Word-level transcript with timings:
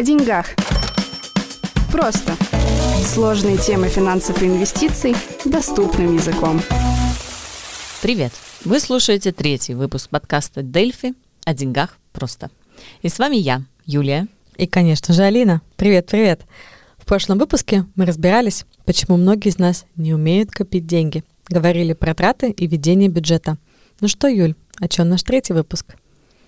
О 0.00 0.02
деньгах. 0.02 0.46
Просто. 1.92 2.34
Сложные 3.04 3.58
темы 3.58 3.88
финансов 3.88 4.42
и 4.42 4.46
инвестиций 4.46 5.14
доступным 5.44 6.14
языком. 6.14 6.62
Привет! 8.00 8.32
Вы 8.64 8.80
слушаете 8.80 9.30
третий 9.30 9.74
выпуск 9.74 10.08
подкаста 10.08 10.62
«Дельфи» 10.62 11.12
о 11.44 11.52
деньгах 11.52 11.98
просто. 12.12 12.50
И 13.02 13.10
с 13.10 13.18
вами 13.18 13.36
я, 13.36 13.60
Юлия. 13.84 14.26
И, 14.56 14.66
конечно 14.66 15.12
же, 15.12 15.22
Алина. 15.22 15.60
Привет-привет! 15.76 16.46
В 16.96 17.04
прошлом 17.04 17.36
выпуске 17.36 17.84
мы 17.94 18.06
разбирались, 18.06 18.64
почему 18.86 19.18
многие 19.18 19.50
из 19.50 19.58
нас 19.58 19.84
не 19.96 20.14
умеют 20.14 20.50
копить 20.50 20.86
деньги. 20.86 21.24
Говорили 21.46 21.92
про 21.92 22.14
траты 22.14 22.52
и 22.52 22.66
ведение 22.66 23.10
бюджета. 23.10 23.58
Ну 24.00 24.08
что, 24.08 24.28
Юль, 24.28 24.54
о 24.78 24.88
чем 24.88 25.10
наш 25.10 25.22
третий 25.24 25.52
выпуск? 25.52 25.94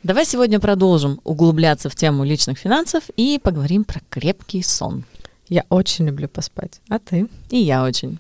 Давай 0.03 0.25
сегодня 0.25 0.59
продолжим 0.59 1.21
углубляться 1.23 1.89
в 1.89 1.95
тему 1.95 2.25
личных 2.25 2.59
финансов 2.59 3.05
и 3.17 3.39
поговорим 3.41 3.85
про 3.85 4.01
крепкий 4.11 4.61
сон. 4.61 5.05
Я 5.49 5.65
очень 5.69 6.07
люблю 6.07 6.29
поспать. 6.29 6.81
А 6.89 6.99
ты? 6.99 7.29
И 7.51 7.59
я 7.59 7.85
очень. 7.85 8.19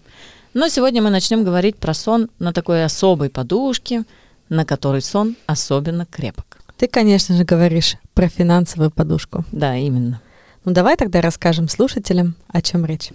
Но 0.55 0.69
сегодня 0.69 1.03
мы 1.03 1.11
начнем 1.11 1.43
говорить 1.43 1.77
про 1.77 1.93
сон 1.93 2.31
на 2.39 2.53
такой 2.53 2.85
особой 2.85 3.31
подушке, 3.31 4.05
на 4.49 4.65
которой 4.65 5.03
сон 5.03 5.35
особенно 5.47 6.07
крепок. 6.07 6.59
Ты, 6.77 6.87
конечно 6.87 7.37
же, 7.37 7.43
говоришь 7.43 7.97
про 8.15 8.29
финансовую 8.29 8.93
подушку. 8.93 9.45
Да, 9.51 9.75
именно. 9.77 10.21
Ну 10.65 10.71
давай 10.71 10.97
тогда 10.97 11.21
расскажем 11.21 11.69
слушателям, 11.69 12.37
о 12.47 12.63
чем 12.63 12.85
речь. 12.87 13.11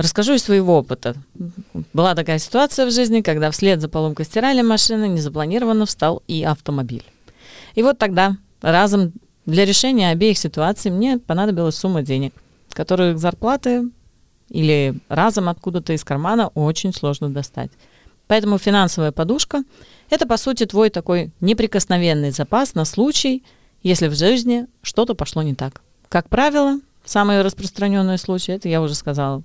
Расскажу 0.00 0.32
из 0.32 0.42
своего 0.42 0.78
опыта. 0.78 1.14
Была 1.92 2.14
такая 2.14 2.38
ситуация 2.38 2.86
в 2.86 2.90
жизни, 2.90 3.20
когда 3.20 3.50
вслед 3.50 3.82
за 3.82 3.88
поломкой 3.90 4.24
стиральной 4.24 4.62
машины 4.62 5.06
незапланированно 5.08 5.84
встал 5.84 6.22
и 6.26 6.42
автомобиль. 6.42 7.04
И 7.74 7.82
вот 7.82 7.98
тогда 7.98 8.38
разом 8.62 9.12
для 9.44 9.66
решения 9.66 10.08
обеих 10.08 10.38
ситуаций 10.38 10.90
мне 10.90 11.18
понадобилась 11.18 11.76
сумма 11.76 12.00
денег, 12.00 12.32
которую 12.70 13.18
зарплаты 13.18 13.90
или 14.48 14.94
разом 15.10 15.50
откуда-то 15.50 15.92
из 15.92 16.02
кармана 16.02 16.48
очень 16.54 16.94
сложно 16.94 17.28
достать. 17.28 17.70
Поэтому 18.26 18.56
финансовая 18.56 19.12
подушка– 19.12 19.64
это, 20.08 20.26
по 20.26 20.38
сути, 20.38 20.64
твой 20.64 20.88
такой 20.88 21.30
неприкосновенный 21.42 22.30
запас 22.30 22.74
на 22.74 22.86
случай, 22.86 23.44
если 23.82 24.08
в 24.08 24.14
жизни 24.14 24.66
что-то 24.80 25.14
пошло 25.14 25.42
не 25.42 25.54
так. 25.54 25.82
Как 26.08 26.30
правило, 26.30 26.80
самые 27.04 27.42
распространенные 27.42 28.16
случаи, 28.16 28.54
это 28.54 28.66
я 28.70 28.80
уже 28.80 28.94
сказала, 28.94 29.42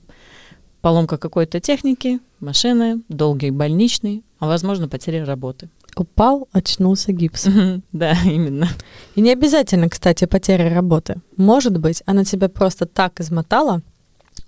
поломка 0.86 1.17
какой-то 1.17 1.59
техники, 1.59 2.19
машины, 2.39 3.02
долгий 3.09 3.50
больничный, 3.50 4.23
а 4.38 4.45
возможно 4.45 4.88
потеря 4.88 5.25
работы. 5.25 5.67
Упал, 5.95 6.47
очнулся 6.52 7.11
гипс. 7.11 7.47
Да, 7.91 8.16
именно. 8.23 8.67
И 9.16 9.22
не 9.22 9.31
обязательно, 9.31 9.89
кстати, 9.89 10.25
потеря 10.25 10.72
работы. 10.72 11.16
Может 11.38 11.80
быть, 11.80 12.03
она 12.06 12.23
тебя 12.23 12.50
просто 12.50 12.86
так 12.86 13.19
измотала, 13.19 13.81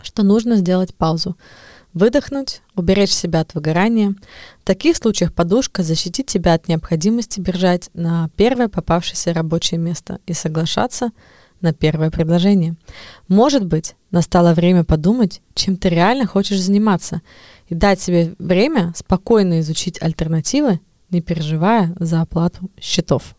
что 0.04 0.22
нужно 0.22 0.58
сделать 0.58 0.94
паузу. 0.94 1.36
Выдохнуть, 1.96 2.62
уберечь 2.76 3.14
себя 3.14 3.40
от 3.40 3.56
выгорания. 3.56 4.14
В 4.62 4.64
таких 4.64 4.98
случаях 4.98 5.34
подушка 5.34 5.82
защитит 5.82 6.28
тебя 6.28 6.54
от 6.54 6.68
необходимости 6.68 7.40
бежать 7.40 7.90
на 7.96 8.30
первое 8.36 8.68
попавшееся 8.68 9.34
рабочее 9.34 9.80
место 9.80 10.20
и 10.28 10.34
соглашаться 10.34 11.10
на 11.62 11.74
первое 11.74 12.12
предложение. 12.12 12.76
Может 13.28 13.66
быть, 13.66 13.96
настало 14.12 14.54
время 14.54 14.84
подумать, 14.84 15.42
чем 15.54 15.78
ты 15.78 15.90
реально 15.90 16.26
хочешь 16.26 16.60
заниматься, 16.60 17.22
и 17.68 17.76
дать 17.76 18.00
себе 18.00 18.36
время 18.40 18.94
спокойно 18.96 19.60
изучить 19.60 20.02
альтернативы, 20.02 20.80
не 21.10 21.22
переживая 21.22 21.96
за 22.00 22.22
оплату 22.22 22.70
счетов. 22.80 23.36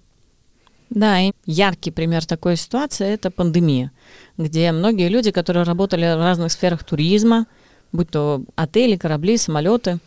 Да, 0.91 1.21
и 1.21 1.33
яркий 1.45 1.91
пример 1.91 2.25
такой 2.25 2.57
ситуации– 2.57 3.07
это 3.09 3.31
пандемия, 3.31 3.93
где 4.39 4.73
многие 4.73 5.09
люди, 5.09 5.31
которые 5.31 5.65
работали 5.65 6.05
в 6.05 6.23
разных 6.23 6.51
сферах 6.51 6.83
туризма, 6.83 7.47
будь 7.93 8.11
то 8.11 8.43
отели, 8.57 8.97
корабли, 8.97 9.37
самолеты, 9.37 9.99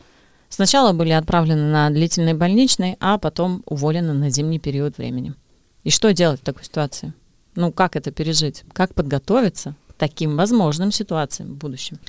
сначала 0.49 0.91
были 0.93 1.11
отправлены 1.11 1.71
на 1.71 1.89
длительный 1.91 2.33
больничный, 2.33 2.97
а 2.99 3.19
потом 3.19 3.61
уволены 3.65 4.13
на 4.13 4.31
зимний 4.31 4.59
период 4.59 4.97
времени. 4.97 5.35
И 5.83 5.91
что 5.91 6.13
делать 6.13 6.41
в 6.41 6.43
такой 6.43 6.63
ситуации? 6.63 7.13
Ну, 7.55 7.71
как 7.71 7.95
это 7.95 8.11
пережить? 8.11 8.63
Как 8.73 8.93
подготовиться 8.93 9.75
к 9.89 9.93
таким 9.93 10.37
возможным 10.37 10.91
ситуациям 10.91 11.49
в 11.49 11.55
будущем? 11.55 11.99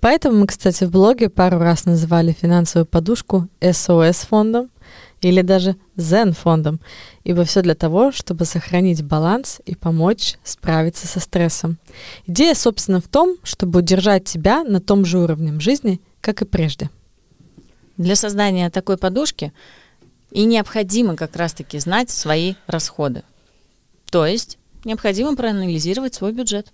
Поэтому 0.00 0.40
мы, 0.40 0.46
кстати, 0.46 0.84
в 0.84 0.90
блоге 0.90 1.30
пару 1.30 1.58
раз 1.58 1.86
называли 1.86 2.32
финансовую 2.32 2.86
подушку 2.86 3.48
SOS 3.60 4.26
фондом 4.26 4.70
или 5.22 5.40
даже 5.40 5.76
Zen 5.96 6.32
фондом, 6.32 6.78
ибо 7.24 7.44
все 7.44 7.62
для 7.62 7.74
того, 7.74 8.12
чтобы 8.12 8.44
сохранить 8.44 9.02
баланс 9.02 9.62
и 9.64 9.74
помочь 9.74 10.36
справиться 10.44 11.06
со 11.06 11.20
стрессом. 11.20 11.78
Идея, 12.26 12.54
собственно, 12.54 13.00
в 13.00 13.08
том, 13.08 13.38
чтобы 13.42 13.78
удержать 13.78 14.24
тебя 14.24 14.62
на 14.62 14.80
том 14.80 15.06
же 15.06 15.18
уровне 15.18 15.58
жизни, 15.58 16.00
как 16.20 16.42
и 16.42 16.44
прежде. 16.44 16.90
Для 17.96 18.16
создания 18.16 18.68
такой 18.70 18.98
подушки 18.98 19.52
и 20.30 20.44
необходимо 20.44 21.16
как 21.16 21.36
раз-таки 21.36 21.78
знать 21.78 22.10
свои 22.10 22.54
расходы. 22.66 23.22
То 24.10 24.26
есть 24.26 24.58
необходимо 24.84 25.36
проанализировать 25.36 26.14
свой 26.14 26.32
бюджет. 26.32 26.72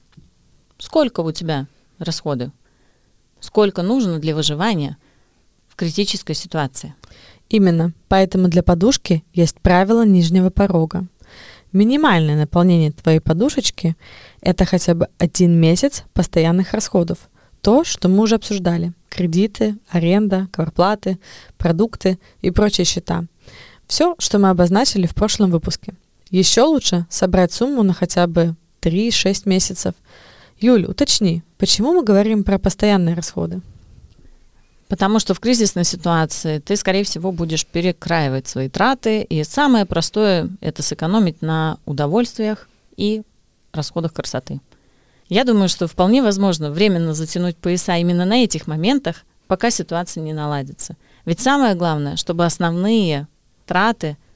Сколько 0.79 1.21
у 1.21 1.33
тебя 1.33 1.67
расходы? 1.99 2.53
Сколько 3.41 3.83
нужно 3.83 4.19
для 4.19 4.35
выживания 4.35 4.97
в 5.69 5.77
критической 5.77 6.35
ситуации? 6.35 6.95
Именно. 7.49 7.93
Поэтому 8.09 8.49
для 8.49 8.63
подушки 8.63 9.25
есть 9.33 9.61
правило 9.61 10.05
нижнего 10.05 10.51
порога. 10.51 11.07
Минимальное 11.73 12.37
наполнение 12.37 12.93
твоей 12.93 13.21
подушечки– 13.21 13.97
это 14.41 14.65
хотя 14.65 14.95
бы 14.95 15.09
один 15.19 15.53
месяц 15.53 16.05
постоянных 16.13 16.73
расходов. 16.73 17.19
То, 17.61 17.85
что 17.85 18.09
мы 18.09 18.23
уже 18.23 18.37
обсуждали. 18.37 18.93
Кредиты, 19.09 19.77
аренда, 19.89 20.49
кварплаты, 20.53 21.19
продукты 21.59 22.19
и 22.41 22.51
прочие 22.51 22.85
счета. 22.85 23.25
Все, 23.87 24.15
что 24.19 24.39
мы 24.39 24.51
обозначили 24.51 25.07
в 25.07 25.15
прошлом 25.15 25.51
выпуске. 25.51 25.95
Еще 26.31 26.63
лучше 26.63 27.07
собрать 27.11 27.53
сумму 27.53 27.83
на 27.83 27.93
хотя 27.93 28.27
бы 28.27 28.55
3-6 28.83 29.43
месяцев. 29.47 29.95
Юль, 30.59 30.85
уточни, 30.85 31.43
почему 31.59 31.93
мы 31.93 32.05
говорим 32.05 32.45
про 32.45 32.59
постоянные 32.59 33.17
расходы? 33.17 33.61
Потому 34.87 35.19
что 35.19 35.35
в 35.35 35.41
кризисной 35.41 35.85
ситуации 35.85 36.59
ты, 36.59 36.77
скорее 36.77 37.05
всего, 37.05 37.33
будешь 37.33 37.67
перекраивать 37.67 38.47
свои 38.47 38.69
траты. 38.69 39.23
И 39.23 39.43
самое 39.45 39.87
простое– 39.87 40.51
это 40.61 40.83
сэкономить 40.83 41.43
на 41.43 41.79
удовольствиях 41.85 42.69
и 42.97 43.23
расходах 43.73 44.13
красоты. 44.13 44.61
Я 45.29 45.45
думаю, 45.45 45.69
что 45.69 45.87
вполне 45.87 46.23
возможно 46.23 46.71
временно 46.71 47.15
затянуть 47.15 47.57
пояса 47.57 47.97
именно 47.97 48.25
на 48.25 48.43
этих 48.43 48.67
моментах, 48.67 49.25
пока 49.47 49.71
ситуация 49.71 50.23
не 50.23 50.33
наладится. 50.33 50.97
Ведь 51.25 51.41
самое 51.41 51.75
главное, 51.75 52.17
чтобы 52.17 52.45
основные 52.45 53.27
траты– 53.67 54.17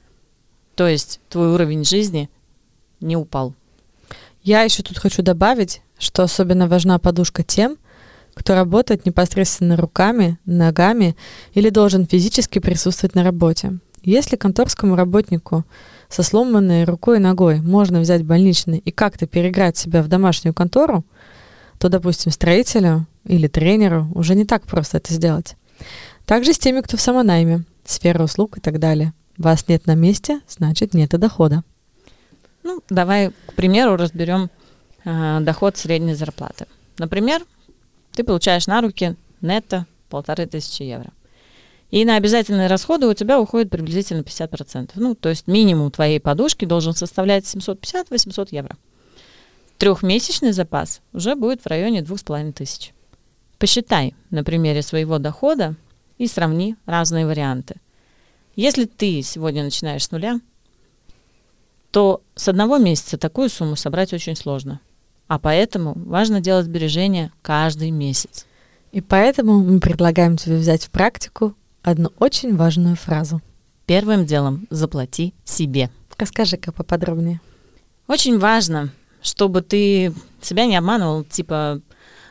то 0.75 0.87
есть 0.87 1.19
твой 1.29 1.53
уровень 1.53 1.85
жизни 1.85 2.29
не 2.99 3.15
упал. 3.15 3.53
Я 4.43 4.61
еще 4.61 4.83
тут 4.83 4.97
хочу 4.97 5.23
добавить, 5.23 5.81
что 5.97 6.23
особенно 6.23 6.67
важна 6.67 6.99
подушка 6.99 7.43
тем, 7.43 7.77
кто 8.33 8.53
работает 8.53 9.05
непосредственно 9.05 9.77
руками, 9.77 10.37
ногами 10.45 11.15
или 11.53 11.69
должен 11.69 12.05
физически 12.05 12.59
присутствовать 12.59 13.15
на 13.15 13.23
работе. 13.23 13.79
Если 14.03 14.35
конторскому 14.35 14.95
работнику 14.95 15.63
со 16.09 16.21
сломанной 16.21 16.83
рукой 16.83 17.17
и 17.17 17.21
ногой 17.21 17.61
можно 17.61 18.01
взять 18.01 18.23
больничный 18.23 18.77
и 18.77 18.91
как-то 18.91 19.25
переиграть 19.25 19.77
себя 19.77 20.03
в 20.03 20.07
домашнюю 20.07 20.53
контору, 20.53 21.03
то, 21.79 21.89
допустим, 21.89 22.31
строителю 22.31 23.07
или 23.23 23.47
тренеру 23.47 24.07
уже 24.13 24.35
не 24.35 24.45
так 24.45 24.63
просто 24.63 24.97
это 24.97 25.13
сделать. 25.13 25.55
Также 26.25 26.53
с 26.53 26.59
теми, 26.59 26.81
кто 26.81 26.97
в 26.97 27.01
самонайме, 27.01 27.63
сфера 27.85 28.23
услуг 28.23 28.57
и 28.57 28.61
так 28.61 28.79
далее– 28.79 29.13
вас 29.37 29.67
нет 29.67 29.87
на 29.87 29.95
месте, 29.95 30.41
значит 30.47 30.93
нет 30.93 31.13
и 31.13 31.17
дохода. 31.17 31.63
Ну, 32.63 32.81
давай, 32.89 33.31
к 33.47 33.53
примеру, 33.53 33.95
разберем 33.95 34.49
э, 35.03 35.39
доход 35.41 35.77
средней 35.77 36.15
зарплаты. 36.15 36.65
Например, 36.97 37.41
ты 38.13 38.23
получаешь 38.23 38.67
на 38.67 38.81
руки 38.81 39.15
нетто 39.41 39.85
полторы 40.09 40.45
тысячи 40.45 40.83
евро. 40.83 41.11
И 41.91 42.03
на 42.03 42.15
обязательные 42.15 42.67
расходы 42.67 43.07
у 43.07 43.13
тебя 43.13 43.39
уходит 43.39 43.69
приблизительно 43.69 44.21
50%. 44.21 44.91
Ну, 44.95 45.15
то 45.15 45.29
есть 45.29 45.47
минимум 45.47 45.91
твоей 45.91 46.19
подушки 46.19 46.65
должен 46.65 46.93
составлять 46.93 47.43
750-800 47.45 48.47
евро. 48.51 48.75
Трехмесячный 49.77 50.51
запас 50.51 51.01
уже 51.13 51.35
будет 51.35 51.61
в 51.61 51.67
районе 51.67 52.01
2500. 52.01 52.93
Посчитай 53.59 54.15
на 54.29 54.43
примере 54.43 54.81
своего 54.81 55.19
дохода 55.19 55.75
и 56.17 56.27
сравни 56.27 56.75
разные 56.85 57.25
варианты. 57.25 57.75
Если 58.55 58.85
ты 58.85 59.21
сегодня 59.21 59.63
начинаешь 59.63 60.05
с 60.05 60.11
нуля, 60.11 60.39
то 61.91 62.21
с 62.35 62.47
одного 62.47 62.77
месяца 62.77 63.17
такую 63.17 63.49
сумму 63.49 63.75
собрать 63.75 64.13
очень 64.13 64.35
сложно. 64.35 64.79
А 65.27 65.39
поэтому 65.39 65.93
важно 65.95 66.41
делать 66.41 66.65
сбережения 66.65 67.31
каждый 67.41 67.91
месяц. 67.91 68.45
И 68.91 69.01
поэтому 69.01 69.59
мы 69.59 69.79
предлагаем 69.79 70.37
тебе 70.37 70.57
взять 70.57 70.85
в 70.85 70.89
практику 70.89 71.55
одну 71.83 72.11
очень 72.19 72.55
важную 72.55 72.95
фразу. 72.95 73.41
Первым 73.85 74.25
делом 74.25 74.67
заплати 74.69 75.33
себе. 75.43 75.89
Расскажи-ка 76.17 76.71
поподробнее. 76.71 77.41
Очень 78.07 78.39
важно 78.39 78.91
чтобы 79.25 79.61
ты 79.61 80.13
себя 80.41 80.65
не 80.65 80.77
обманывал, 80.77 81.23
типа, 81.23 81.81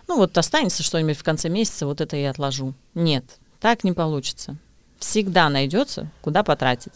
ну 0.07 0.17
вот 0.17 0.39
останется 0.39 0.83
что-нибудь 0.83 1.19
в 1.19 1.25
конце 1.25 1.49
месяца, 1.49 1.87
вот 1.87 2.01
это 2.01 2.17
я 2.17 2.31
отложу. 2.31 2.75
Нет, 2.95 3.25
так 3.61 3.83
не 3.83 3.93
получится. 3.93 4.57
Всегда 5.05 5.51
найдется, 5.51 6.11
куда 6.23 6.43
потратить. 6.43 6.95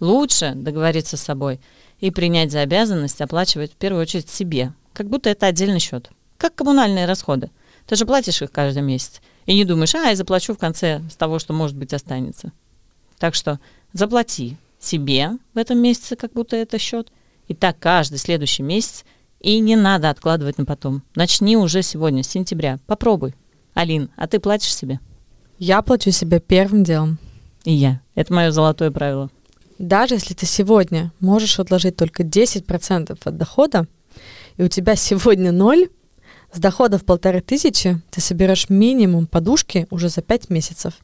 Лучше 0.00 0.52
договориться 0.56 1.16
с 1.16 1.22
собой 1.22 1.60
и 2.00 2.10
принять 2.10 2.50
за 2.50 2.60
обязанность 2.60 3.20
оплачивать 3.20 3.72
в 3.72 3.76
первую 3.76 4.02
очередь 4.02 4.28
себе, 4.28 4.72
как 4.92 5.08
будто 5.08 5.30
это 5.30 5.46
отдельный 5.46 5.78
счет, 5.78 6.10
как 6.38 6.56
коммунальные 6.56 7.06
расходы. 7.06 7.50
Ты 7.86 7.94
же 7.94 8.04
платишь 8.04 8.42
их 8.42 8.50
каждый 8.50 8.82
месяц 8.82 9.22
и 9.46 9.54
не 9.54 9.64
думаешь, 9.64 9.94
а, 9.94 10.08
я 10.08 10.16
заплачу 10.16 10.54
в 10.54 10.58
конце 10.58 11.02
с 11.08 11.14
того, 11.14 11.38
что, 11.38 11.52
может 11.52 11.76
быть, 11.76 11.94
останется. 11.94 12.50
Так 13.16 13.36
что 13.36 13.60
заплати 13.92 14.56
себе 14.80 15.30
в 15.54 15.58
этом 15.58 15.78
месяце, 15.78 16.16
как 16.16 16.32
будто 16.32 16.56
это 16.56 16.78
счет, 16.78 17.12
и 17.46 17.54
так 17.54 17.78
каждый 17.78 18.18
следующий 18.18 18.64
месяц, 18.64 19.04
и 19.38 19.60
не 19.60 19.76
надо 19.76 20.10
откладывать 20.10 20.58
на 20.58 20.64
потом. 20.64 21.04
Начни 21.14 21.56
уже 21.56 21.82
сегодня, 21.82 22.24
с 22.24 22.28
сентября. 22.28 22.80
Попробуй. 22.86 23.34
Алин, 23.72 24.10
а 24.16 24.26
ты 24.26 24.40
платишь 24.40 24.74
себе? 24.74 24.98
Я 25.58 25.80
плачу 25.82 26.10
себе 26.10 26.40
первым 26.40 26.82
делом. 26.82 27.18
И 27.66 27.72
я. 27.72 28.00
Это 28.14 28.32
мое 28.32 28.52
золотое 28.52 28.92
правило. 28.92 29.28
Даже 29.78 30.14
если 30.14 30.34
ты 30.34 30.46
сегодня 30.46 31.12
можешь 31.18 31.58
отложить 31.58 31.96
только 31.96 32.22
10% 32.22 33.18
от 33.22 33.36
дохода, 33.36 33.88
и 34.56 34.62
у 34.62 34.68
тебя 34.68 34.94
сегодня 34.94 35.50
ноль, 35.50 35.88
с 36.52 36.60
доходов 36.60 37.04
полторы 37.04 37.40
тысячи 37.40 38.00
ты 38.10 38.20
соберешь 38.20 38.70
минимум 38.70 39.26
подушки 39.26 39.88
уже 39.90 40.08
за 40.08 40.22
5 40.22 40.48
месяцев. 40.48 40.94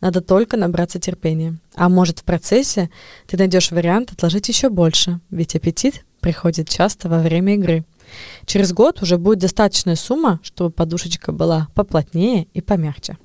Надо 0.00 0.22
только 0.22 0.56
набраться 0.56 0.98
терпения. 0.98 1.58
А 1.74 1.90
может 1.90 2.20
в 2.20 2.24
процессе 2.24 2.88
ты 3.26 3.36
найдешь 3.36 3.70
вариант 3.70 4.10
отложить 4.10 4.48
еще 4.48 4.70
больше, 4.70 5.20
ведь 5.28 5.56
аппетит 5.56 6.06
приходит 6.20 6.70
часто 6.70 7.10
во 7.10 7.20
время 7.20 7.54
игры. 7.54 7.84
Через 8.46 8.72
год 8.72 9.02
уже 9.02 9.18
будет 9.18 9.40
достаточная 9.40 9.96
сумма, 9.96 10.40
чтобы 10.42 10.70
подушечка 10.70 11.32
была 11.32 11.68
поплотнее 11.74 12.46
и 12.54 12.62
помягче. 12.62 13.18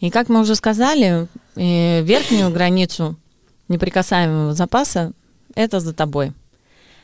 И 0.00 0.10
как 0.10 0.28
мы 0.28 0.40
уже 0.40 0.54
сказали, 0.54 1.28
э, 1.56 2.02
верхнюю 2.02 2.50
границу 2.50 3.16
неприкасаемого 3.68 4.54
запаса– 4.54 5.12
это 5.54 5.78
за 5.80 5.92
тобой. 5.92 6.32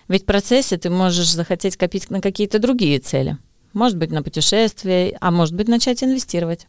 Ведь 0.08 0.22
в 0.22 0.26
процессе 0.26 0.78
ты 0.78 0.88
можешь 0.88 1.31
захотеть 1.32 1.76
копить 1.76 2.10
на 2.10 2.20
какие-то 2.20 2.58
другие 2.58 2.98
цели. 2.98 3.37
Может 3.72 3.98
быть, 3.98 4.10
на 4.10 4.22
путешествие, 4.22 5.16
а 5.20 5.31
может 5.31 5.54
быть, 5.54 5.69
начать 5.69 6.02
инвестировать. 6.02 6.66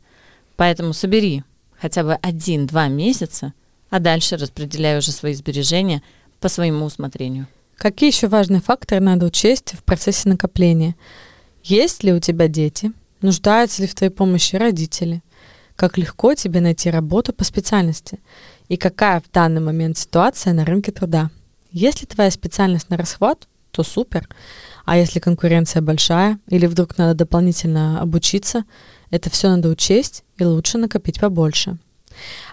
Поэтому 0.58 0.94
собери 0.94 1.44
хотя 1.80 2.04
бы 2.04 2.16
один-два 2.16 2.88
месяца, 2.88 3.54
а 3.90 4.00
дальше 4.00 4.36
распределяй 4.36 4.98
уже 4.98 5.12
свои 5.12 5.34
сбережения 5.34 6.02
по 6.40 6.50
своему 6.50 6.86
усмотрению. 6.86 7.48
Какие 7.78 8.10
еще 8.10 8.28
важные 8.28 8.60
факторы 8.60 9.00
надо 9.00 9.28
учесть 9.28 9.74
в 9.74 9.84
процессе 9.84 10.28
накопления? 10.28 10.96
Есть 11.64 12.04
ли 12.04 12.12
у 12.12 12.20
тебя 12.20 12.48
дети? 12.48 12.92
Нуждаются 13.22 13.84
ли 13.84 13.88
в 13.88 13.96
твоей 13.96 14.12
помощи 14.12 14.56
родители? 14.56 15.22
Как 15.78 15.96
легко 16.00 16.34
тебе 16.34 16.60
найти 16.60 16.90
работу 16.90 17.34
по 17.34 17.44
специальности? 17.44 18.20
И 18.68 18.78
какая 18.78 19.22
в 19.22 19.32
данный 19.32 19.62
момент 19.62 20.00
ситуация 20.00 20.54
на 20.54 20.66
рынке 20.66 20.92
труда? 20.92 21.30
Если 21.72 22.08
твоя 22.08 22.32
специальность 22.32 22.90
на 22.90 22.98
расхват, 22.98 23.48
то 23.70 23.84
супер. 23.84 24.28
А 24.86 24.98
если 24.98 25.20
конкуренция 25.20 25.84
большая 25.84 26.40
или 26.50 26.66
вдруг 26.66 26.98
надо 26.98 27.14
дополнительно 27.14 28.02
обучиться, 28.02 28.64
это 29.12 29.30
все 29.30 29.50
надо 29.50 29.70
учесть 29.70 30.24
и 30.40 30.46
лучше 30.46 30.80
накопить 30.80 31.20
побольше. 31.20 31.78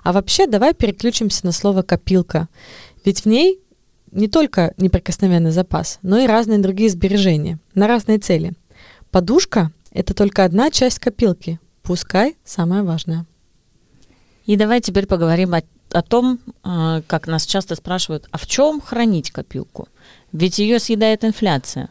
А 0.03 0.13
вообще 0.13 0.47
давай 0.47 0.75
переключимся 0.75 1.47
на 1.47 1.53
слово 1.53 1.81
«копилка». 1.81 2.49
Ведь 3.07 3.23
в 3.23 3.27
ней 3.27 3.59
не 4.13 4.29
только 4.29 4.75
неприкосновенный 4.77 5.51
запас, 5.51 5.99
но 6.03 6.19
и 6.19 6.27
разные 6.27 6.59
другие 6.59 6.91
сбережения 6.91 7.59
на 7.75 7.89
разные 7.89 8.19
цели. 8.19 8.53
Подушка– 9.11 9.73
это 9.93 10.13
только 10.13 10.45
одна 10.45 10.71
часть 10.71 10.99
копилки, 10.99 11.59
пускай 11.85 12.37
самая 12.45 12.83
важная. 12.83 13.27
И 14.47 14.57
давай 14.57 14.81
теперь 14.81 15.07
поговорим 15.07 15.55
о, 15.55 15.63
о 15.93 16.03
том, 16.03 16.41
а, 16.63 17.03
как 17.07 17.29
нас 17.29 17.47
часто 17.47 17.77
спрашивают, 17.77 18.27
а 18.31 18.39
в 18.39 18.47
чем 18.47 18.81
хранить 18.81 19.31
копилку? 19.31 19.89
Ведь 20.33 20.59
ее 20.59 20.81
съедает 20.81 21.25
инфляция. 21.25 21.89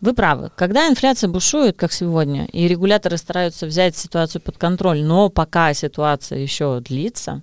Вы 0.00 0.12
правы. 0.12 0.50
Когда 0.56 0.88
инфляция 0.88 1.28
бушует, 1.28 1.76
как 1.76 1.92
сегодня, 1.92 2.46
и 2.46 2.68
регуляторы 2.68 3.16
стараются 3.16 3.66
взять 3.66 3.96
ситуацию 3.96 4.42
под 4.42 4.58
контроль, 4.58 5.02
но 5.02 5.30
пока 5.30 5.72
ситуация 5.72 6.38
еще 6.38 6.80
длится, 6.80 7.42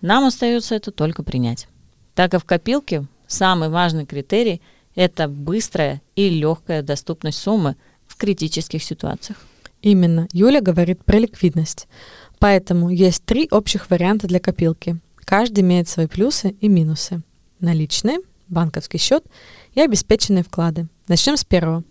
нам 0.00 0.24
остается 0.24 0.74
это 0.74 0.90
только 0.90 1.22
принять. 1.22 1.68
Так 2.14 2.30
как 2.32 2.42
в 2.42 2.46
копилке 2.46 3.06
самый 3.26 3.68
важный 3.68 4.06
критерий– 4.06 4.60
это 4.94 5.28
быстрая 5.28 6.02
и 6.14 6.28
легкая 6.28 6.82
доступность 6.82 7.38
суммы 7.38 7.76
в 8.06 8.16
критических 8.16 8.82
ситуациях. 8.82 9.38
Именно. 9.84 10.28
Юля 10.32 10.62
говорит 10.62 11.04
про 11.04 11.18
ликвидность. 11.18 11.88
Поэтому 12.38 12.88
есть 12.88 13.22
три 13.24 13.48
общих 13.50 13.90
варианта 13.90 14.26
для 14.26 14.40
копилки. 14.40 14.96
Каждый 15.26 15.60
имеет 15.60 15.90
свои 15.90 16.06
плюсы 16.06 16.56
и 16.58 16.68
минусы. 16.68 17.20
Наличные, 17.60 18.20
банковский 18.48 18.96
счет 18.96 19.24
и 19.74 19.82
обеспеченные 19.82 20.42
вклады. 20.42 20.88
Начнем 21.06 21.36
с 21.36 21.44
первого. 21.44 21.84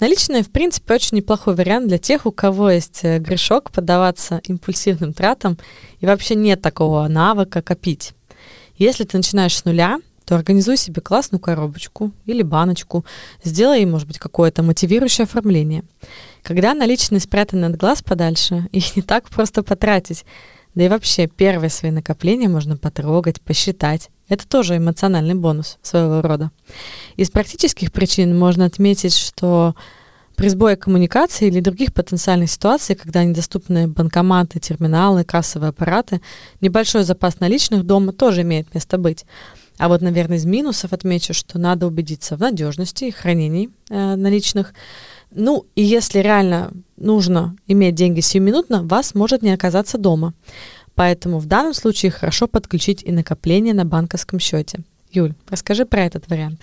Наличные, 0.00 0.44
в 0.44 0.50
принципе, 0.50 0.94
очень 0.94 1.18
неплохой 1.18 1.54
вариант 1.54 1.88
для 1.88 1.98
тех, 1.98 2.24
у 2.24 2.32
кого 2.32 2.70
есть 2.70 3.00
э, 3.02 3.18
грешок 3.18 3.70
поддаваться 3.70 4.40
импульсивным 4.44 5.12
тратам 5.12 5.58
и 6.00 6.06
вообще 6.06 6.36
нет 6.36 6.62
такого 6.62 7.06
навыка 7.06 7.60
копить. 7.60 8.14
Если 8.78 9.04
ты 9.04 9.18
начинаешь 9.18 9.56
с 9.56 9.64
нуля, 9.66 9.98
то 10.26 10.34
организуй 10.34 10.76
себе 10.76 11.00
классную 11.00 11.40
коробочку 11.40 12.12
или 12.26 12.42
баночку, 12.42 13.04
сделай, 13.44 13.86
может 13.86 14.08
быть, 14.08 14.18
какое-то 14.18 14.62
мотивирующее 14.62 15.24
оформление. 15.24 15.84
Когда 16.42 16.74
наличные 16.74 17.20
спрятаны 17.20 17.66
от 17.66 17.76
глаз 17.76 18.02
подальше, 18.02 18.68
их 18.72 18.96
не 18.96 19.02
так 19.02 19.28
просто 19.30 19.62
потратить. 19.62 20.24
Да 20.74 20.84
и 20.84 20.88
вообще, 20.88 21.26
первые 21.26 21.70
свои 21.70 21.90
накопления 21.90 22.48
можно 22.48 22.76
потрогать, 22.76 23.40
посчитать. 23.40 24.10
Это 24.28 24.46
тоже 24.46 24.76
эмоциональный 24.76 25.34
бонус 25.34 25.78
своего 25.80 26.20
рода. 26.20 26.50
Из 27.16 27.30
практических 27.30 27.92
причин 27.92 28.36
можно 28.36 28.66
отметить, 28.66 29.16
что 29.16 29.76
при 30.34 30.48
сбое 30.48 30.76
коммуникации 30.76 31.46
или 31.46 31.60
других 31.60 31.94
потенциальных 31.94 32.50
ситуаций, 32.50 32.94
когда 32.94 33.24
недоступны 33.24 33.88
банкоматы, 33.88 34.60
терминалы, 34.60 35.24
кассовые 35.24 35.70
аппараты, 35.70 36.20
небольшой 36.60 37.04
запас 37.04 37.40
наличных 37.40 37.84
дома 37.84 38.12
тоже 38.12 38.42
имеет 38.42 38.74
место 38.74 38.98
быть. 38.98 39.24
А 39.78 39.88
вот, 39.88 40.00
наверное, 40.00 40.38
из 40.38 40.44
минусов 40.44 40.92
отмечу, 40.92 41.34
что 41.34 41.58
надо 41.58 41.86
убедиться 41.86 42.36
в 42.36 42.40
надежности 42.40 43.04
и 43.04 43.68
э, 43.90 44.14
наличных. 44.16 44.72
Ну, 45.30 45.66
и 45.74 45.82
если 45.82 46.20
реально 46.20 46.70
нужно 46.96 47.56
иметь 47.66 47.94
деньги 47.94 48.20
сиюминутно, 48.20 48.82
вас 48.82 49.14
может 49.14 49.42
не 49.42 49.50
оказаться 49.50 49.98
дома. 49.98 50.32
Поэтому 50.94 51.38
в 51.38 51.46
данном 51.46 51.74
случае 51.74 52.10
хорошо 52.10 52.46
подключить 52.46 53.02
и 53.02 53.12
накопление 53.12 53.74
на 53.74 53.84
банковском 53.84 54.40
счете. 54.40 54.80
Юль, 55.10 55.34
расскажи 55.48 55.84
про 55.84 56.04
этот 56.04 56.28
вариант. 56.28 56.60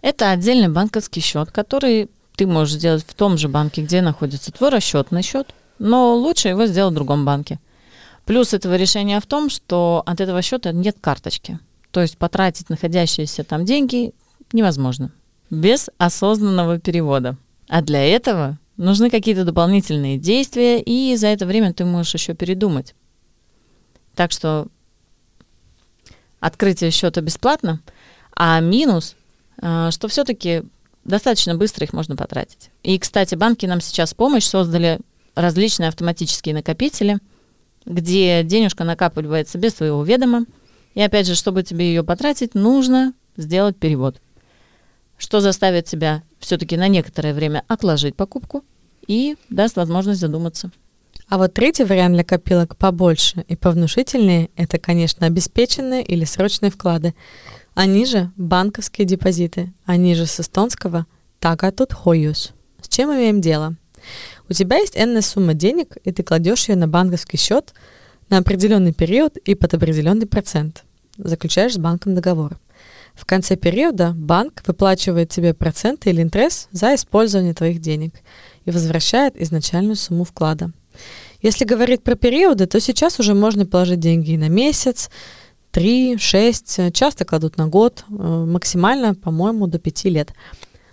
Это 0.00 0.30
отдельный 0.30 0.68
банковский 0.68 1.20
счет, 1.20 1.50
который 1.50 2.08
ты 2.36 2.46
можешь 2.46 2.74
сделать 2.74 3.04
в 3.06 3.14
том 3.14 3.36
же 3.36 3.48
банке, 3.48 3.82
где 3.82 4.00
находится 4.02 4.50
твой 4.50 4.70
расчетный 4.70 5.22
счет, 5.22 5.54
но 5.78 6.14
лучше 6.16 6.48
его 6.48 6.66
сделать 6.66 6.92
в 6.92 6.96
другом 6.96 7.24
банке. 7.24 7.58
Плюс 8.24 8.54
этого 8.54 8.76
решения 8.76 9.20
в 9.20 9.26
том, 9.26 9.50
что 9.50 10.02
от 10.06 10.20
этого 10.20 10.40
счета 10.40 10.72
нет 10.72 10.96
карточки. 11.00 11.58
То 11.94 12.02
есть 12.02 12.18
потратить 12.18 12.70
находящиеся 12.70 13.44
там 13.44 13.64
деньги 13.64 14.14
невозможно 14.52 15.12
без 15.48 15.90
осознанного 15.96 16.80
перевода. 16.80 17.36
А 17.68 17.82
для 17.82 18.02
этого 18.04 18.58
нужны 18.76 19.10
какие-то 19.10 19.44
дополнительные 19.44 20.18
действия, 20.18 20.80
и 20.80 21.14
за 21.14 21.28
это 21.28 21.46
время 21.46 21.72
ты 21.72 21.84
можешь 21.84 22.14
еще 22.14 22.34
передумать. 22.34 22.96
Так 24.16 24.32
что 24.32 24.66
открытие 26.40 26.90
счета 26.90 27.20
бесплатно, 27.20 27.80
а 28.34 28.58
минус, 28.58 29.14
а, 29.62 29.92
что 29.92 30.08
все-таки 30.08 30.64
достаточно 31.04 31.54
быстро 31.54 31.84
их 31.84 31.92
можно 31.92 32.16
потратить. 32.16 32.70
И, 32.82 32.98
кстати, 32.98 33.36
банки 33.36 33.66
нам 33.66 33.80
сейчас 33.80 34.14
помощь 34.14 34.46
создали 34.46 34.98
различные 35.36 35.90
автоматические 35.90 36.56
накопители, 36.56 37.18
где 37.86 38.42
денежка 38.42 38.82
накапливается 38.82 39.58
без 39.58 39.74
твоего 39.74 40.02
ведома, 40.02 40.44
и 40.94 41.00
опять 41.00 41.26
же, 41.26 41.34
чтобы 41.34 41.62
тебе 41.62 41.86
ее 41.86 42.04
потратить, 42.04 42.54
нужно 42.54 43.14
сделать 43.36 43.76
перевод, 43.76 44.20
что 45.18 45.40
заставит 45.40 45.86
тебя 45.86 46.22
все-таки 46.38 46.76
на 46.76 46.88
некоторое 46.88 47.34
время 47.34 47.64
отложить 47.68 48.16
покупку 48.16 48.64
и 49.06 49.36
даст 49.50 49.76
возможность 49.76 50.20
задуматься. 50.20 50.70
А 51.28 51.38
вот 51.38 51.54
третий 51.54 51.84
вариант 51.84 52.14
для 52.14 52.24
копилок 52.24 52.76
побольше 52.76 53.44
и 53.48 53.56
повнушительнее– 53.56 54.50
это, 54.56 54.78
конечно, 54.78 55.26
обеспеченные 55.26 56.04
или 56.04 56.24
срочные 56.24 56.70
вклады. 56.70 57.14
Они 57.74 58.06
же 58.06 58.30
банковские 58.36 59.06
депозиты, 59.06 59.72
они 59.84 60.14
же 60.14 60.26
с 60.26 60.38
эстонского 60.38 61.06
«tagatud 61.40 61.92
hoius». 62.04 62.52
С 62.80 62.88
чем 62.88 63.10
имеем 63.12 63.40
дело? 63.40 63.74
У 64.48 64.52
тебя 64.52 64.76
есть 64.76 64.96
энная 64.96 65.22
сумма 65.22 65.54
денег, 65.54 65.96
и 66.04 66.12
ты 66.12 66.22
кладешь 66.22 66.68
ее 66.68 66.76
на 66.76 66.86
банковский 66.86 67.36
счет– 67.36 67.72
на 68.28 68.38
определенный 68.38 68.92
период 68.92 69.36
и 69.36 69.54
под 69.54 69.74
определенный 69.74 70.26
процент. 70.26 70.84
Заключаешь 71.16 71.74
с 71.74 71.78
банком 71.78 72.14
договор. 72.14 72.58
В 73.14 73.24
конце 73.26 73.56
периода 73.56 74.12
банк 74.14 74.62
выплачивает 74.66 75.30
тебе 75.30 75.54
проценты 75.54 76.10
или 76.10 76.20
интерес 76.20 76.68
за 76.72 76.94
использование 76.94 77.54
твоих 77.54 77.80
денег 77.80 78.14
и 78.64 78.70
возвращает 78.70 79.40
изначальную 79.40 79.96
сумму 79.96 80.24
вклада. 80.24 80.72
Если 81.40 81.64
говорить 81.64 82.02
про 82.02 82.16
периоды, 82.16 82.66
то 82.66 82.80
сейчас 82.80 83.20
уже 83.20 83.34
можно 83.34 83.66
положить 83.66 84.00
деньги 84.00 84.32
и 84.32 84.38
на 84.38 84.48
месяц, 84.48 85.10
3, 85.70 86.18
6, 86.18 86.92
часто 86.92 87.24
кладут 87.24 87.56
на 87.56 87.66
год, 87.66 88.04
э, 88.08 88.12
максимально, 88.12 89.14
по-моему, 89.14 89.66
до 89.66 89.78
5 89.78 90.08
лет. 90.08 90.32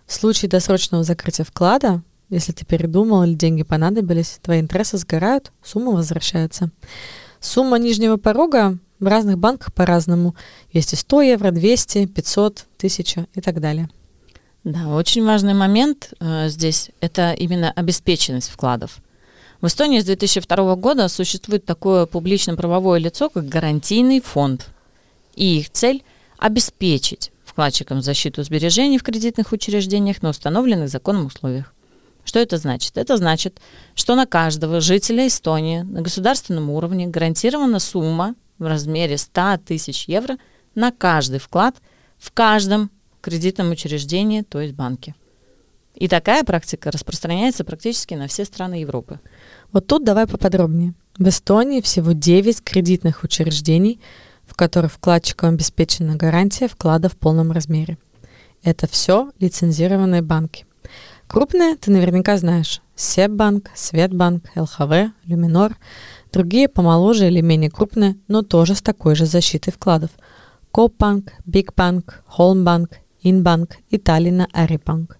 В 0.07 0.13
случае 0.13 0.50
досрочного 0.50 1.03
закрытия 1.03 1.45
вклада, 1.45 2.01
если 2.31 2.53
ты 2.53 2.65
передумал 2.65 3.23
или 3.23 3.33
деньги 3.33 3.63
понадобились, 3.63 4.39
твои 4.41 4.61
интересы 4.61 4.97
сгорают, 4.97 5.51
сумма 5.61 5.91
возвращается. 5.91 6.71
Сумма 7.41 7.77
нижнего 7.77 8.15
порога 8.17 8.77
в 9.00 9.07
разных 9.07 9.38
банках 9.38 9.73
по-разному. 9.73 10.35
Есть 10.71 10.93
и 10.93 10.95
100 10.95 11.21
евро, 11.23 11.51
200, 11.51 12.05
500, 12.05 12.65
1000 12.77 13.27
и 13.33 13.41
так 13.41 13.59
далее. 13.59 13.89
Да, 14.63 14.95
очень 14.95 15.25
важный 15.25 15.53
момент 15.53 16.13
э, 16.19 16.47
здесь– 16.47 16.91
это 17.01 17.33
именно 17.33 17.71
обеспеченность 17.71 18.50
вкладов. 18.50 19.00
В 19.59 19.67
Эстонии 19.67 20.00
с 20.00 20.05
2002 20.05 20.75
года 20.75 21.07
существует 21.09 21.65
такое 21.65 22.05
публично-правовое 22.05 23.00
лицо, 23.00 23.29
как 23.29 23.47
гарантийный 23.47 24.21
фонд. 24.21 24.67
И 25.35 25.59
их 25.59 25.69
цель– 25.71 26.03
обеспечить 26.38 27.31
вкладчикам 27.43 28.01
защиту 28.01 28.43
сбережений 28.43 28.97
в 28.97 29.03
кредитных 29.03 29.51
учреждениях 29.51 30.21
на 30.21 30.29
установленных 30.29 30.89
законом 30.89 31.25
условиях. 31.25 31.73
Что 32.23 32.39
это 32.39 32.57
значит? 32.57 32.97
Это 32.97 33.17
значит, 33.17 33.59
что 33.95 34.15
на 34.15 34.25
каждого 34.25 34.79
жителя 34.81 35.27
Эстонии 35.27 35.81
на 35.81 36.01
государственном 36.01 36.69
уровне 36.69 37.07
гарантирована 37.07 37.79
сумма 37.79 38.35
в 38.59 38.65
размере 38.67 39.17
100 39.17 39.57
тысяч 39.65 40.07
евро 40.07 40.37
на 40.75 40.91
каждый 40.91 41.39
вклад 41.39 41.75
в 42.17 42.31
каждом 42.31 42.91
кредитном 43.21 43.71
учреждении, 43.71 44.41
то 44.41 44.61
есть 44.61 44.75
банке. 44.75 45.15
И 45.95 46.07
такая 46.07 46.43
практика 46.43 46.91
распространяется 46.91 47.63
практически 47.63 48.13
на 48.13 48.27
все 48.27 48.45
страны 48.45 48.75
Европы. 48.75 49.19
Вот 49.71 49.87
тут 49.87 50.03
давай 50.03 50.27
поподробнее. 50.27 50.93
В 51.17 51.27
Эстонии 51.27 51.81
всего 51.81 52.13
9 52.13 52.61
кредитных 52.61 53.23
учреждений, 53.23 53.99
в 54.45 54.55
которых 54.55 54.93
вкладчикам 54.93 55.55
обеспечена 55.55 56.15
гарантия 56.15 56.67
вклада 56.67 57.09
в 57.09 57.17
полном 57.17 57.51
размере. 57.51 57.97
Это 58.63 58.87
все 58.87 59.31
лицензированные 59.39 60.21
банки. 60.21 60.65
Крупные 61.31 61.77
ты 61.77 61.91
наверняка 61.91 62.35
знаешь. 62.35 62.81
Себбанк, 62.93 63.71
Светбанк, 63.73 64.43
ЛХВ, 64.53 65.13
Люминор. 65.23 65.77
Другие 66.33 66.67
помоложе 66.67 67.27
или 67.27 67.39
менее 67.39 67.71
крупные, 67.71 68.17
но 68.27 68.41
тоже 68.41 68.75
с 68.75 68.81
такой 68.81 69.15
же 69.15 69.25
защитой 69.25 69.71
вкладов. 69.71 70.09
Копбанк, 70.71 71.31
Бигбанк, 71.45 72.21
Холмбанк, 72.27 72.97
Инбанк 73.21 73.77
и 73.89 73.97
Таллина 73.97 74.50
Арибанк. 74.51 75.19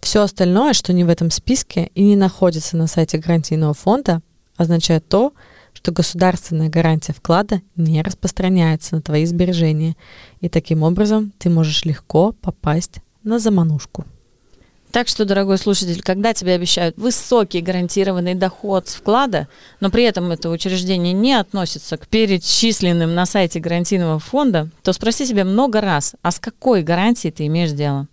Все 0.00 0.22
остальное, 0.22 0.72
что 0.72 0.94
не 0.94 1.04
в 1.04 1.10
этом 1.10 1.30
списке 1.30 1.90
и 1.94 2.02
не 2.02 2.16
находится 2.16 2.78
на 2.78 2.86
сайте 2.86 3.18
гарантийного 3.18 3.74
фонда, 3.74 4.22
означает 4.56 5.06
то, 5.06 5.34
что 5.74 5.92
государственная 5.92 6.70
гарантия 6.70 7.12
вклада 7.12 7.60
не 7.76 8.00
распространяется 8.00 8.94
на 8.94 9.02
твои 9.02 9.26
сбережения, 9.26 9.96
и 10.40 10.48
таким 10.48 10.82
образом 10.82 11.34
ты 11.36 11.50
можешь 11.50 11.84
легко 11.84 12.32
попасть 12.32 13.00
на 13.22 13.38
заманушку. 13.38 14.06
Так 14.92 15.08
что, 15.08 15.24
дорогой 15.24 15.58
слушатель, 15.58 16.00
когда 16.00 16.32
тебе 16.32 16.54
обещают 16.54 16.96
высокий 16.96 17.60
гарантированный 17.60 18.34
доход 18.34 18.88
с 18.88 18.94
вклада, 18.94 19.48
но 19.80 19.90
при 19.90 20.04
этом 20.04 20.30
это 20.30 20.48
учреждение 20.48 21.12
не 21.12 21.34
относится 21.34 21.96
к 21.96 22.06
перечисленным 22.06 23.14
на 23.14 23.26
сайте 23.26 23.60
гарантийного 23.60 24.18
фонда, 24.18 24.70
то 24.82 24.92
спроси 24.92 25.26
себя 25.26 25.44
много 25.44 25.80
раз, 25.80 26.14
а 26.22 26.30
с 26.30 26.38
какой 26.38 26.82
гарантией 26.82 27.32
ты 27.32 27.46
имеешь 27.46 27.72
дело? 27.72 28.06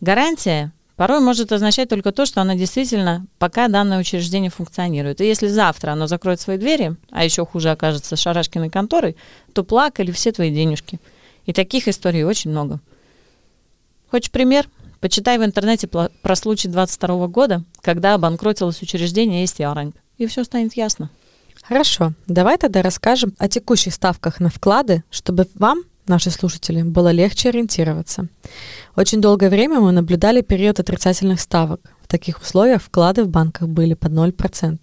Гарантия 0.00 0.72
порой 0.96 1.20
может 1.20 1.52
означать 1.52 1.88
только 1.88 2.12
то, 2.12 2.24
что 2.24 2.40
она 2.40 2.54
действительно, 2.54 3.26
пока 3.38 3.68
данное 3.68 4.00
учреждение 4.00 4.50
функционирует. 4.50 5.20
И 5.20 5.26
если 5.26 5.48
завтра 5.48 5.92
оно 5.92 6.06
закроет 6.06 6.40
свои 6.40 6.56
двери, 6.56 6.96
а 7.10 7.24
еще 7.24 7.44
хуже 7.44 7.70
окажется 7.70 8.16
Шарашкиной 8.16 8.70
конторой, 8.70 9.16
то 9.52 9.64
плакали 9.64 10.12
все 10.12 10.32
твои 10.32 10.50
денежки. 10.50 10.98
И 11.46 11.52
таких 11.52 11.88
историй 11.88 12.24
очень 12.24 12.50
много. 12.50 12.80
Хочешь 14.10 14.30
пример? 14.30 14.68
Почитай 15.00 15.38
в 15.38 15.44
интернете 15.44 15.88
про 15.88 16.36
случай 16.36 16.68
22 16.68 17.26
года, 17.28 17.64
когда 17.80 18.14
обанкротилось 18.14 18.82
учреждение 18.82 19.44
Эстиаранг, 19.44 19.96
и 20.18 20.26
все 20.26 20.44
станет 20.44 20.76
ясно. 20.76 21.10
Хорошо, 21.62 22.12
давай 22.26 22.58
тогда 22.58 22.82
расскажем 22.82 23.34
о 23.38 23.48
текущих 23.48 23.94
ставках 23.94 24.40
на 24.40 24.50
вклады, 24.50 25.02
чтобы 25.10 25.46
вам 25.54 25.84
наши 26.06 26.30
слушатели, 26.30 26.82
было 26.82 27.10
легче 27.12 27.48
ориентироваться. 27.48 28.26
Очень 28.96 29.20
долгое 29.20 29.48
время 29.48 29.80
мы 29.80 29.92
наблюдали 29.92 30.42
период 30.42 30.80
отрицательных 30.80 31.40
ставок. 31.40 31.80
В 32.02 32.08
таких 32.08 32.42
условиях 32.42 32.82
вклады 32.82 33.24
в 33.24 33.28
банках 33.28 33.68
были 33.68 33.94
под 33.94 34.12
0%. 34.12 34.78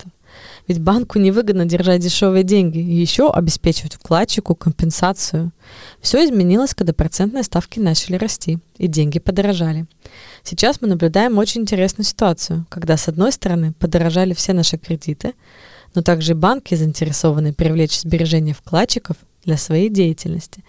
Ведь 0.67 0.81
банку 0.81 1.17
невыгодно 1.17 1.65
держать 1.65 2.01
дешевые 2.01 2.43
деньги 2.43 2.79
и 2.79 2.95
еще 2.95 3.31
обеспечивать 3.31 3.93
вкладчику 3.93 4.53
компенсацию. 4.53 5.51
Все 6.01 6.25
изменилось, 6.25 6.73
когда 6.73 6.93
процентные 6.93 7.43
ставки 7.43 7.79
начали 7.79 8.17
расти 8.17 8.59
и 8.77 8.87
деньги 8.87 9.19
подорожали. 9.19 9.85
Сейчас 10.43 10.81
мы 10.81 10.89
наблюдаем 10.89 11.37
очень 11.37 11.61
интересную 11.61 12.05
ситуацию, 12.05 12.65
когда 12.69 12.97
с 12.97 13.07
одной 13.07 13.31
стороны 13.31 13.73
подорожали 13.79 14.33
все 14.33 14.53
наши 14.53 14.77
кредиты, 14.77 15.33
но 15.95 16.01
также 16.01 16.35
банки 16.35 16.75
заинтересованы 16.75 17.53
привлечь 17.53 17.99
сбережения 17.99 18.53
вкладчиков 18.53 19.15
для 19.45 19.57
своей 19.57 19.89
деятельности. 19.89 20.63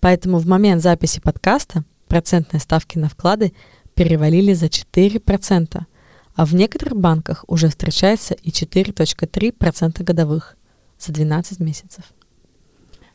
Поэтому 0.00 0.38
в 0.38 0.46
момент 0.46 0.82
записи 0.82 1.20
подкаста 1.20 1.84
процентные 2.08 2.60
ставки 2.60 2.98
на 2.98 3.08
вклады 3.08 3.52
перевалили 3.94 4.54
за 4.54 4.66
4%, 4.66 5.82
а 6.34 6.44
в 6.44 6.54
некоторых 6.54 6.96
банках 6.96 7.44
уже 7.46 7.68
встречается 7.68 8.34
и 8.34 8.50
4.3% 8.50 10.02
годовых 10.02 10.56
за 10.98 11.12
12 11.12 11.60
месяцев. 11.60 12.04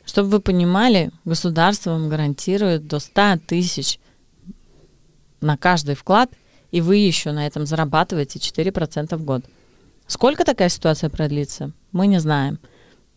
Чтобы 0.04 0.30
вы 0.30 0.40
понимали, 0.40 1.10
государство 1.24 1.90
вам 1.90 2.08
гарантирует 2.08 2.86
до 2.86 2.98
100 2.98 3.40
тысяч 3.46 3.98
на 5.40 5.56
каждый 5.56 5.94
вклад, 5.94 6.30
и 6.70 6.80
вы 6.80 6.96
еще 6.96 7.32
на 7.32 7.46
этом 7.46 7.66
зарабатываете 7.66 8.38
4% 8.38 9.16
в 9.16 9.24
год. 9.24 9.44
Сколько 10.06 10.44
такая 10.44 10.68
ситуация 10.68 11.10
продлится, 11.10 11.72
мы 11.92 12.06
не 12.06 12.18
знаем. 12.18 12.58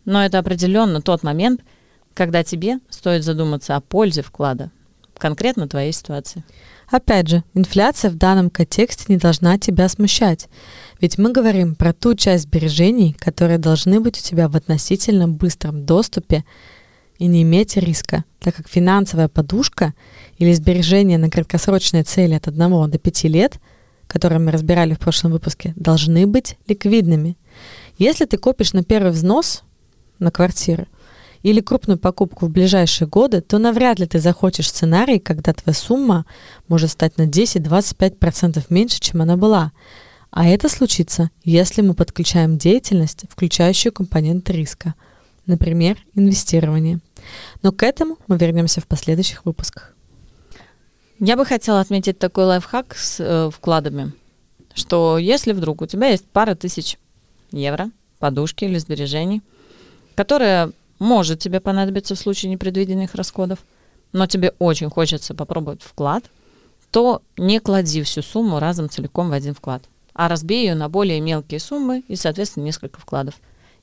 Но 0.04 0.24
это 0.24 0.38
определенно 0.38 1.00
тот 1.00 1.22
момент, 1.22 1.62
когда 2.12 2.44
тебе 2.44 2.78
стоит 2.90 3.24
задуматься 3.24 3.74
о 3.74 3.80
пользе 3.80 4.22
вклада, 4.22 4.70
конкретно 5.18 5.68
твоей 5.68 5.92
ситуации. 5.92 6.44
Опять 6.90 7.28
же, 7.28 7.44
инфляция 7.54 8.10
в 8.10 8.16
данном 8.16 8.50
контексте 8.50 9.06
не 9.08 9.16
должна 9.16 9.58
тебя 9.58 9.88
смущать, 9.88 10.48
ведь 11.00 11.18
мы 11.18 11.32
говорим 11.32 11.74
про 11.74 11.92
ту 11.92 12.14
часть 12.14 12.44
сбережений, 12.44 13.14
которые 13.18 13.58
должны 13.58 14.00
быть 14.00 14.18
у 14.18 14.22
тебя 14.22 14.48
в 14.48 14.56
относительно 14.56 15.28
быстром 15.28 15.84
доступе 15.84 16.44
и 17.18 17.26
не 17.26 17.42
иметь 17.42 17.76
риска, 17.76 18.24
так 18.40 18.56
как 18.56 18.68
финансовая 18.68 19.28
подушка 19.28 19.94
или 20.38 20.52
сбережения 20.52 21.18
на 21.18 21.30
краткосрочные 21.30 22.02
цели 22.04 22.34
от 22.34 22.48
1 22.48 22.90
до 22.90 22.98
5 22.98 23.24
лет, 23.24 23.60
которые 24.06 24.38
мы 24.38 24.50
разбирали 24.50 24.94
в 24.94 24.98
прошлом 24.98 25.32
выпуске, 25.32 25.72
должны 25.76 26.26
быть 26.26 26.56
ликвидными. 26.66 27.36
Если 27.98 28.24
ты 28.24 28.36
копишь 28.36 28.72
на 28.72 28.82
первый 28.82 29.12
взнос 29.12 29.62
на 30.18 30.30
квартиру, 30.30 30.86
или 31.44 31.60
крупную 31.60 31.98
покупку 31.98 32.46
в 32.46 32.50
ближайшие 32.50 33.06
годы, 33.06 33.42
то 33.42 33.58
навряд 33.58 33.98
ли 33.98 34.06
ты 34.06 34.18
захочешь 34.18 34.70
сценарий, 34.70 35.18
когда 35.18 35.52
твоя 35.52 35.74
сумма 35.74 36.24
может 36.68 36.90
стать 36.90 37.18
на 37.18 37.26
10-25% 37.26 38.64
меньше, 38.70 38.98
чем 38.98 39.20
она 39.20 39.36
была. 39.36 39.70
А 40.30 40.48
это 40.48 40.70
случится, 40.70 41.30
если 41.44 41.82
мы 41.82 41.92
подключаем 41.92 42.56
деятельность, 42.56 43.26
включающую 43.28 43.92
компоненты 43.92 44.54
риска, 44.54 44.94
например, 45.44 45.98
инвестирование. 46.14 47.00
Но 47.62 47.72
к 47.72 47.82
этому 47.82 48.16
мы 48.26 48.38
вернемся 48.38 48.80
в 48.80 48.86
последующих 48.86 49.44
выпусках. 49.44 49.94
Я 51.20 51.36
бы 51.36 51.44
хотела 51.44 51.80
отметить 51.80 52.18
такой 52.18 52.46
лайфхак 52.46 52.96
с 52.96 53.20
э, 53.20 53.50
вкладами, 53.54 54.12
что 54.74 55.18
если 55.18 55.52
вдруг 55.52 55.82
у 55.82 55.86
тебя 55.86 56.08
есть 56.08 56.24
пара 56.24 56.54
тысяч 56.54 56.96
евро, 57.52 57.90
подушки 58.18 58.64
или 58.64 58.78
сбережений, 58.78 59.42
которые 60.14 60.72
может 60.98 61.40
тебе 61.40 61.60
понадобиться 61.60 62.14
в 62.14 62.18
случае 62.18 62.50
непредвиденных 62.50 63.14
расходов, 63.14 63.60
но 64.12 64.26
тебе 64.26 64.54
очень 64.58 64.90
хочется 64.90 65.34
попробовать 65.34 65.82
вклад, 65.82 66.24
то 66.90 67.22
не 67.36 67.58
клади 67.58 68.02
всю 68.02 68.22
сумму 68.22 68.60
разом 68.60 68.88
целиком 68.88 69.30
в 69.30 69.32
один 69.32 69.54
вклад, 69.54 69.82
а 70.12 70.28
разбей 70.28 70.66
ее 70.66 70.74
на 70.74 70.88
более 70.88 71.20
мелкие 71.20 71.58
суммы 71.58 72.04
и, 72.08 72.16
соответственно, 72.16 72.64
несколько 72.64 73.00
вкладов. 73.00 73.34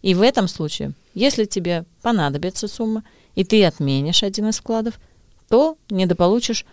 И 0.02 0.14
в 0.14 0.22
этом 0.22 0.48
случае, 0.48 0.94
если 1.14 1.46
тебе 1.46 1.86
понадобится 2.02 2.68
сумма, 2.68 3.04
и 3.36 3.44
ты 3.44 3.64
отменишь 3.66 4.24
один 4.24 4.50
из 4.50 4.60
вкладов, 4.60 5.00
то 5.50 5.78
недополучишь 5.90 6.66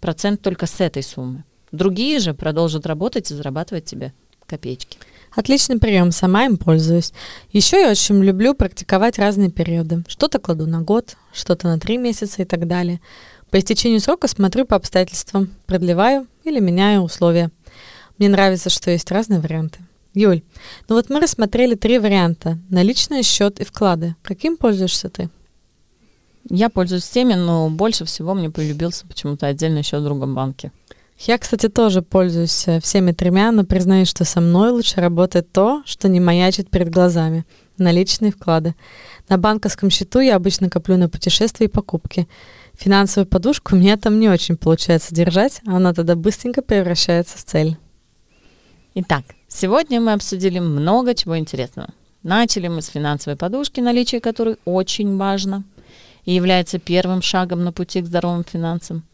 процент 0.00 0.42
только 0.42 0.66
с 0.66 0.80
этой 0.80 1.02
суммы. 1.02 1.44
Другие 1.72 2.18
же 2.18 2.34
продолжат 2.34 2.86
работать 2.86 3.30
и 3.30 3.34
зарабатывать 3.34 3.86
тебе 3.86 4.12
копеечки. 4.46 4.98
Отличный 5.34 5.78
прием, 5.78 6.12
сама 6.12 6.44
им 6.44 6.58
пользуюсь. 6.58 7.12
Еще 7.52 7.80
я 7.80 7.90
очень 7.90 8.22
люблю 8.22 8.54
практиковать 8.54 9.18
разные 9.18 9.50
периоды. 9.50 10.04
Что-то 10.06 10.38
кладу 10.38 10.66
на 10.66 10.82
год, 10.82 11.16
что-то 11.32 11.68
на 11.68 11.78
три 11.78 11.96
месяца 11.96 12.42
и 12.42 12.44
так 12.44 12.66
далее. 12.66 13.00
По 13.50 13.58
истечению 13.58 14.00
срока 14.00 14.28
смотрю 14.28 14.66
по 14.66 14.76
обстоятельствам, 14.76 15.50
продлеваю 15.66 16.26
или 16.44 16.60
меняю 16.60 17.02
условия. 17.02 17.50
Мне 18.18 18.28
нравится, 18.28 18.68
что 18.68 18.90
есть 18.90 19.10
разные 19.10 19.40
варианты. 19.40 19.78
Юль, 20.14 20.42
ну 20.88 20.96
вот 20.96 21.08
мы 21.08 21.20
рассмотрели 21.20 21.74
три 21.74 21.98
варианта. 21.98 22.58
Наличный 22.68 23.22
счет 23.22 23.58
и 23.60 23.64
вклады. 23.64 24.14
Каким 24.22 24.58
пользуешься 24.58 25.08
ты? 25.08 25.30
Я 26.50 26.68
пользуюсь 26.68 27.08
теми, 27.08 27.34
но 27.34 27.70
больше 27.70 28.04
всего 28.04 28.34
мне 28.34 28.50
полюбился 28.50 29.06
почему-то 29.06 29.46
отдельный 29.46 29.82
счет 29.82 30.00
в 30.00 30.04
другом 30.04 30.34
банке. 30.34 30.72
Я, 31.24 31.38
кстати, 31.38 31.68
тоже 31.68 32.02
пользуюсь 32.02 32.66
э, 32.66 32.80
всеми 32.80 33.12
тремя, 33.12 33.52
но 33.52 33.64
признаюсь, 33.64 34.08
что 34.08 34.24
со 34.24 34.40
мной 34.40 34.72
лучше 34.72 35.00
работает 35.00 35.52
то, 35.52 35.82
что 35.86 36.08
не 36.08 36.18
маячит 36.18 36.68
перед 36.68 36.90
глазами. 36.90 37.44
Наличные 37.78 38.32
вклады. 38.32 38.74
На 39.28 39.38
банковском 39.38 39.88
счету 39.88 40.18
я 40.18 40.34
обычно 40.34 40.68
коплю 40.68 40.96
на 40.96 41.08
путешествия 41.08 41.66
и 41.66 41.70
покупки. 41.70 42.26
Финансовую 42.74 43.28
подушку 43.28 43.76
мне 43.76 43.96
там 43.96 44.18
не 44.18 44.28
очень 44.28 44.56
получается 44.56 45.14
держать, 45.14 45.60
а 45.64 45.76
она 45.76 45.94
тогда 45.94 46.16
быстренько 46.16 46.60
превращается 46.60 47.38
в 47.38 47.44
цель. 47.44 47.76
Итак, 48.96 49.22
сегодня 49.46 50.00
мы 50.00 50.14
обсудили 50.14 50.58
много 50.58 51.14
чего 51.14 51.38
интересного. 51.38 51.90
Начали 52.24 52.66
мы 52.66 52.82
с 52.82 52.88
финансовой 52.88 53.36
подушки, 53.36 53.78
наличие 53.78 54.20
которой 54.20 54.56
очень 54.64 55.16
важно 55.16 55.62
и 56.24 56.34
является 56.34 56.80
первым 56.80 57.22
шагом 57.22 57.62
на 57.62 57.70
пути 57.70 58.00
к 58.00 58.06
здоровым 58.06 58.42
финансам. 58.42 59.04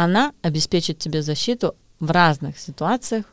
Она 0.00 0.32
обеспечит 0.42 1.00
тебе 1.00 1.22
защиту 1.22 1.74
в 1.98 2.12
разных 2.12 2.56
ситуациях, 2.56 3.24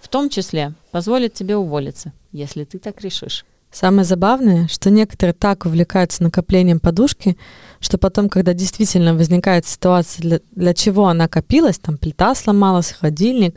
в 0.00 0.06
том 0.06 0.30
числе 0.30 0.72
позволит 0.92 1.34
тебе 1.34 1.56
уволиться, 1.56 2.12
если 2.30 2.62
ты 2.62 2.78
так 2.78 3.00
решишь. 3.00 3.44
Самое 3.72 4.04
забавное, 4.04 4.68
что 4.68 4.90
некоторые 4.90 5.34
так 5.34 5.66
увлекаются 5.66 6.22
накоплением 6.22 6.78
подушки, 6.78 7.36
что 7.80 7.98
потом, 7.98 8.28
когда 8.28 8.54
действительно 8.54 9.14
возникает 9.14 9.66
ситуация, 9.66 10.22
для, 10.22 10.40
для 10.52 10.74
чего 10.74 11.08
она 11.08 11.26
копилась, 11.26 11.80
там 11.80 11.98
плита 11.98 12.36
сломалась, 12.36 12.92
холодильник 12.92 13.56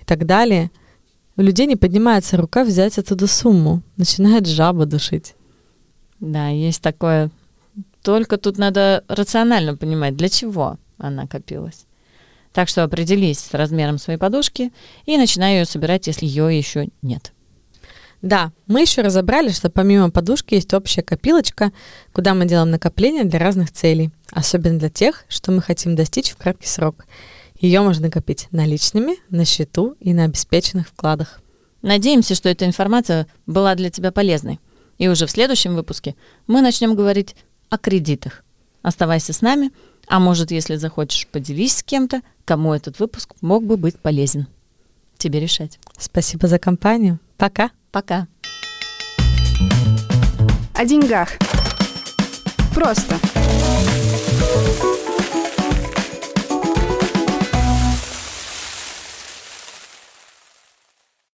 и 0.00 0.04
так 0.04 0.26
далее, 0.26 0.70
у 1.36 1.42
людей 1.42 1.66
не 1.66 1.74
поднимается 1.74 2.36
рука 2.36 2.62
взять 2.62 2.98
оттуда 2.98 3.26
сумму, 3.26 3.82
начинает 3.96 4.46
жаба 4.46 4.86
душить. 4.86 5.34
Да, 6.20 6.50
есть 6.50 6.82
такое. 6.82 7.32
Только 8.00 8.36
тут 8.36 8.58
надо 8.58 9.02
рационально 9.08 9.76
понимать, 9.76 10.16
для 10.16 10.28
чего 10.28 10.78
она 11.00 11.26
копилась. 11.26 11.86
Так 12.52 12.68
что 12.68 12.82
определись 12.82 13.38
с 13.38 13.54
размером 13.54 13.98
своей 13.98 14.18
подушки 14.18 14.72
и 15.06 15.16
начинай 15.16 15.58
ее 15.58 15.64
собирать, 15.64 16.06
если 16.06 16.26
ее 16.26 16.56
еще 16.56 16.88
нет. 17.02 17.32
Да, 18.22 18.52
мы 18.66 18.82
еще 18.82 19.00
разобрали, 19.00 19.50
что 19.50 19.70
помимо 19.70 20.10
подушки 20.10 20.54
есть 20.54 20.74
общая 20.74 21.02
копилочка, 21.02 21.72
куда 22.12 22.34
мы 22.34 22.44
делаем 22.44 22.70
накопления 22.70 23.24
для 23.24 23.38
разных 23.38 23.72
целей, 23.72 24.10
особенно 24.30 24.78
для 24.78 24.90
тех, 24.90 25.24
что 25.28 25.52
мы 25.52 25.62
хотим 25.62 25.96
достичь 25.96 26.30
в 26.30 26.36
краткий 26.36 26.68
срок. 26.68 27.06
Ее 27.58 27.80
можно 27.80 28.06
накопить 28.06 28.48
наличными, 28.50 29.16
на 29.30 29.44
счету 29.44 29.96
и 30.00 30.12
на 30.12 30.24
обеспеченных 30.24 30.88
вкладах. 30.88 31.40
Надеемся, 31.82 32.34
что 32.34 32.50
эта 32.50 32.66
информация 32.66 33.26
была 33.46 33.74
для 33.74 33.90
тебя 33.90 34.12
полезной. 34.12 34.60
И 34.98 35.08
уже 35.08 35.26
в 35.26 35.30
следующем 35.30 35.74
выпуске 35.74 36.14
мы 36.46 36.60
начнем 36.60 36.94
говорить 36.94 37.34
о 37.70 37.78
кредитах. 37.78 38.44
Оставайся 38.82 39.32
с 39.32 39.40
нами, 39.40 39.70
а 40.10 40.18
может, 40.18 40.50
если 40.50 40.74
захочешь, 40.74 41.28
поделись 41.28 41.76
с 41.76 41.82
кем-то, 41.84 42.22
кому 42.44 42.74
этот 42.74 42.98
выпуск 42.98 43.32
мог 43.40 43.64
бы 43.64 43.76
быть 43.76 43.96
полезен. 43.96 44.48
Тебе 45.16 45.38
решать. 45.38 45.78
Спасибо 45.96 46.48
за 46.48 46.58
компанию. 46.58 47.20
Пока. 47.38 47.70
Пока. 47.92 48.26
О 50.74 50.84
деньгах. 50.84 51.30
Просто. 52.74 53.14